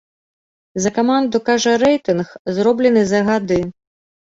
[0.85, 3.63] За каманду кажа рэйтынг, зароблены за гады.